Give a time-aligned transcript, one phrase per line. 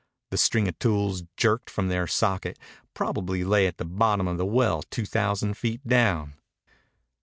[0.31, 2.57] The string of tools, jerked from their socket,
[2.95, 6.33] probably lay at the bottom of the well two thousand feet down.